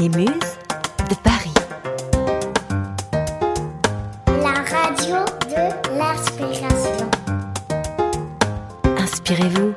Les 0.00 0.08
Muses 0.08 0.28
de 1.10 1.14
Paris. 1.22 1.52
La 4.26 4.54
radio 4.62 5.26
de 5.50 5.98
l'inspiration. 5.98 7.10
Inspirez-vous, 8.96 9.74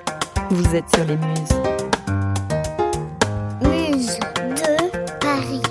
vous 0.50 0.76
êtes 0.78 0.90
sur 0.96 1.04
les 1.04 1.18
Muses. 1.18 1.50
Muse 3.64 4.18
de 4.46 5.20
Paris. 5.20 5.62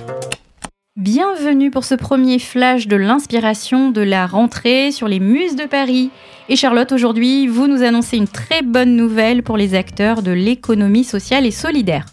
Bienvenue 0.97 1.71
pour 1.71 1.85
ce 1.85 1.95
premier 1.95 2.39
flash 2.39 2.89
de 2.89 2.97
l'inspiration 2.97 3.91
de 3.91 4.03
la 4.03 4.27
rentrée 4.27 4.93
sur 4.93 5.09
les 5.09 5.21
Muses 5.21 5.57
de 5.57 5.65
Paris. 5.65 6.11
Et 6.51 6.57
Charlotte, 6.57 6.93
aujourd'hui, 6.93 7.47
vous 7.47 7.69
nous 7.69 7.83
annoncez 7.83 8.19
une 8.19 8.29
très 8.29 8.61
bonne 8.61 8.97
nouvelle 8.97 9.43
pour 9.43 9.57
les 9.57 9.75
acteurs 9.75 10.21
de 10.21 10.33
l'économie 10.33 11.05
sociale 11.05 11.47
et 11.47 11.51
solidaire. 11.51 12.05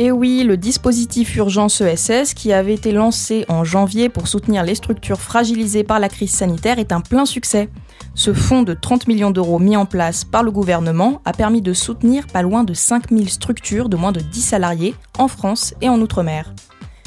Et 0.00 0.12
oui, 0.12 0.44
le 0.44 0.56
dispositif 0.56 1.34
Urgence 1.34 1.80
ESS, 1.80 2.32
qui 2.32 2.52
avait 2.52 2.74
été 2.74 2.92
lancé 2.92 3.44
en 3.48 3.64
janvier 3.64 4.08
pour 4.08 4.28
soutenir 4.28 4.62
les 4.62 4.76
structures 4.76 5.20
fragilisées 5.20 5.82
par 5.82 5.98
la 5.98 6.08
crise 6.08 6.30
sanitaire, 6.30 6.78
est 6.78 6.92
un 6.92 7.00
plein 7.00 7.26
succès. 7.26 7.68
Ce 8.14 8.32
fonds 8.32 8.62
de 8.62 8.74
30 8.74 9.08
millions 9.08 9.32
d'euros 9.32 9.58
mis 9.58 9.76
en 9.76 9.86
place 9.86 10.22
par 10.22 10.44
le 10.44 10.52
gouvernement 10.52 11.20
a 11.24 11.32
permis 11.32 11.62
de 11.62 11.72
soutenir 11.72 12.28
pas 12.28 12.42
loin 12.42 12.62
de 12.62 12.74
5000 12.74 13.28
structures 13.28 13.88
de 13.88 13.96
moins 13.96 14.12
de 14.12 14.20
10 14.20 14.40
salariés 14.40 14.94
en 15.18 15.26
France 15.26 15.74
et 15.80 15.88
en 15.88 16.00
Outre-mer. 16.00 16.54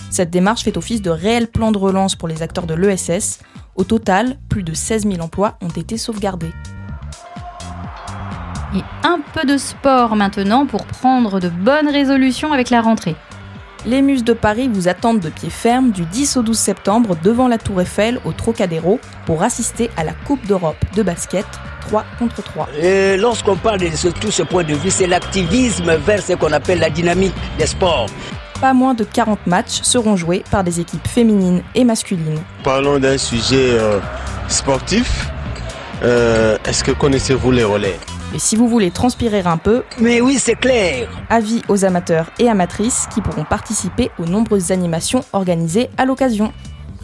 Cette 0.09 0.29
démarche 0.29 0.63
fait 0.63 0.75
office 0.75 1.01
de 1.01 1.11
réel 1.11 1.47
plan 1.47 1.71
de 1.71 1.77
relance 1.77 2.17
pour 2.17 2.27
les 2.27 2.41
acteurs 2.41 2.67
de 2.67 2.73
l'ESS. 2.73 3.39
Au 3.77 3.85
total, 3.85 4.37
plus 4.49 4.63
de 4.63 4.73
16 4.73 5.03
000 5.03 5.21
emplois 5.21 5.57
ont 5.61 5.69
été 5.69 5.97
sauvegardés. 5.97 6.51
Et 8.75 8.81
un 9.03 9.19
peu 9.33 9.45
de 9.45 9.57
sport 9.57 10.15
maintenant 10.15 10.65
pour 10.65 10.85
prendre 10.85 11.39
de 11.39 11.49
bonnes 11.49 11.89
résolutions 11.89 12.53
avec 12.53 12.69
la 12.69 12.81
rentrée. 12.81 13.15
Les 13.85 14.01
Muses 14.03 14.23
de 14.23 14.33
Paris 14.33 14.69
vous 14.71 14.87
attendent 14.87 15.19
de 15.19 15.29
pied 15.29 15.49
ferme 15.49 15.89
du 15.89 16.03
10 16.05 16.37
au 16.37 16.43
12 16.43 16.55
septembre 16.57 17.17
devant 17.23 17.47
la 17.47 17.57
Tour 17.57 17.81
Eiffel 17.81 18.19
au 18.25 18.31
Trocadéro 18.31 18.99
pour 19.25 19.41
assister 19.41 19.89
à 19.97 20.03
la 20.03 20.13
Coupe 20.13 20.45
d'Europe 20.45 20.77
de 20.95 21.01
basket 21.01 21.45
3 21.81 22.05
contre 22.19 22.43
3. 22.43 22.69
Et 22.79 23.17
lorsqu'on 23.17 23.55
parle 23.55 23.79
de 23.79 23.87
ce- 23.89 24.07
tout 24.09 24.29
ce 24.29 24.43
point 24.43 24.63
de 24.63 24.75
vue, 24.75 24.91
c'est 24.91 25.07
l'activisme 25.07 25.95
vers 25.95 26.21
ce 26.21 26.33
qu'on 26.33 26.51
appelle 26.53 26.79
la 26.79 26.91
dynamique 26.91 27.33
des 27.57 27.65
sports. 27.65 28.05
Pas 28.61 28.73
moins 28.73 28.93
de 28.93 29.03
40 29.03 29.47
matchs 29.47 29.81
seront 29.81 30.15
joués 30.15 30.43
par 30.51 30.63
des 30.63 30.79
équipes 30.79 31.07
féminines 31.07 31.63
et 31.73 31.83
masculines. 31.83 32.39
Parlons 32.63 32.99
d'un 32.99 33.17
sujet 33.17 33.71
euh, 33.71 33.99
sportif. 34.47 35.30
Euh, 36.03 36.57
Est-ce 36.65 36.83
que 36.83 36.91
connaissez-vous 36.91 37.51
les 37.51 37.63
relais 37.63 37.97
Et 38.33 38.39
si 38.39 38.55
vous 38.55 38.67
voulez 38.67 38.91
transpirer 38.91 39.41
un 39.45 39.57
peu, 39.57 39.83
Mais 39.99 40.19
oui, 40.21 40.37
c'est 40.39 40.55
clair. 40.55 41.09
avis 41.29 41.61
aux 41.69 41.85
amateurs 41.85 42.31
et 42.39 42.49
amatrices 42.49 43.07
qui 43.13 43.21
pourront 43.21 43.43
participer 43.43 44.09
aux 44.17 44.25
nombreuses 44.25 44.71
animations 44.71 45.23
organisées 45.33 45.89
à 45.97 46.05
l'occasion. 46.05 46.51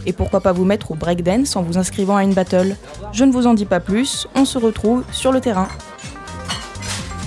Et 0.05 0.13
pourquoi 0.13 0.39
pas 0.39 0.53
vous 0.53 0.63
mettre 0.63 0.91
au 0.91 0.95
breakdance 0.95 1.55
en 1.57 1.61
vous 1.63 1.77
inscrivant 1.77 2.15
à 2.15 2.23
une 2.23 2.33
battle? 2.33 2.75
Je 3.11 3.23
ne 3.25 3.31
vous 3.31 3.45
en 3.45 3.53
dis 3.53 3.65
pas 3.65 3.79
plus, 3.81 4.25
on 4.35 4.45
se 4.45 4.57
retrouve 4.57 5.03
sur 5.11 5.31
le 5.31 5.41
terrain. 5.41 5.67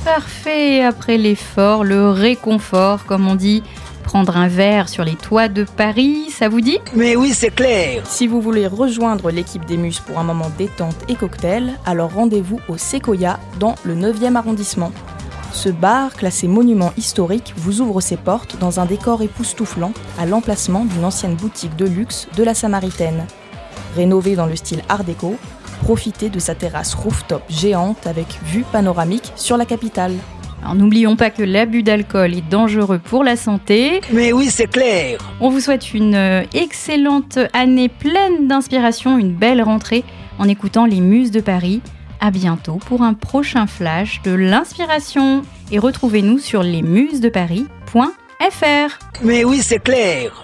Parfait, 0.05 0.83
après 0.83 1.19
l'effort, 1.19 1.84
le 1.84 2.11
réconfort, 2.11 3.05
comme 3.05 3.29
on 3.29 3.34
dit. 3.34 3.62
Prendre 4.03 4.37
un 4.37 4.48
verre 4.48 4.89
sur 4.89 5.05
les 5.05 5.15
toits 5.15 5.48
de 5.48 5.62
Paris, 5.65 6.31
ça 6.31 6.48
vous 6.48 6.61
dit? 6.61 6.79
Mais 6.97 7.15
oui, 7.15 7.33
c'est 7.33 7.55
clair. 7.55 8.05
Si 8.06 8.27
vous 8.27 8.41
voulez 8.41 8.67
rejoindre 8.67 9.31
l'équipe 9.31 9.65
des 9.67 9.77
Muses 9.77 10.01
pour 10.01 10.19
un 10.19 10.25
moment 10.25 10.51
détente 10.59 10.97
et 11.09 11.15
cocktail, 11.15 11.75
alors 11.87 12.12
rendez-vous 12.12 12.59
au 12.69 12.77
Sequoia 12.77 13.39
dans 13.61 13.77
le 13.84 13.95
9e 13.95 14.34
arrondissement. 14.34 14.91
Ce 15.53 15.69
bar, 15.69 16.15
classé 16.15 16.48
monument 16.48 16.93
historique, 16.97 17.53
vous 17.56 17.81
ouvre 17.81 18.01
ses 18.01 18.17
portes 18.17 18.56
dans 18.59 18.81
un 18.81 18.87
décor 18.87 19.23
époustouflant 19.23 19.93
à 20.19 20.27
l'emplacement 20.27 20.84
d'une 20.84 21.05
ancienne 21.05 21.34
boutique 21.34 21.77
de 21.77 21.87
luxe 21.87 22.27
de 22.37 22.43
la 22.43 22.55
Samaritaine. 22.55 23.27
Rénovée 23.95 24.37
dans 24.37 24.47
le 24.47 24.57
style 24.57 24.83
art 24.89 25.05
déco, 25.05 25.37
profitez 25.83 26.28
de 26.28 26.39
sa 26.39 26.55
terrasse 26.55 26.95
rooftop 26.95 27.43
géante 27.49 28.06
avec 28.06 28.27
vue 28.45 28.65
panoramique 28.71 29.33
sur 29.37 29.56
la 29.56 29.65
capitale. 29.65 30.12
Alors 30.62 30.75
n'oublions 30.75 31.17
pas 31.17 31.31
que 31.31 31.43
l'abus 31.43 31.83
d'alcool 31.83 32.34
est 32.34 32.49
dangereux 32.49 32.99
pour 32.99 33.25
la 33.25 33.37
santé. 33.37 34.00
Mais 34.12 34.33
oui, 34.33 34.49
c'est 34.50 34.67
clair. 34.67 35.19
On 35.41 35.49
vous 35.49 35.61
souhaite 35.61 35.95
une 35.95 36.15
euh, 36.15 36.43
excellente 36.53 37.39
année 37.55 37.89
pleine 37.89 38.47
d'inspiration, 38.47 39.17
une 39.17 39.34
belle 39.34 39.62
rentrée 39.62 40.05
en 40.39 40.49
écoutant 40.49 40.84
les 40.84 41.00
Muses 41.00 41.31
de 41.31 41.41
Paris. 41.41 41.81
À 42.21 42.31
bientôt 42.31 42.79
pour 42.87 43.03
un 43.03 43.15
prochain 43.15 43.67
flash 43.67 44.21
de 44.23 44.33
l'inspiration 44.33 45.43
et 45.73 45.79
retrouvez-nous 45.79 46.39
sur 46.39 46.62
lesmusesdeparis.fr. 46.62 48.99
Mais 49.23 49.45
oui, 49.45 49.61
c'est 49.62 49.79
clair. 49.79 50.43